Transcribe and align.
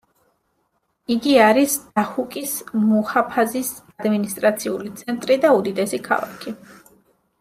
იგი 1.15 1.33
არის 1.47 1.75
დაჰუკის 1.99 2.55
მუჰაფაზის 2.87 3.69
ადმინისტრაციული 3.91 4.93
ცენტრი 5.03 5.39
და 5.45 5.53
უდიდესი 5.59 6.01
ქალაქი. 6.09 6.57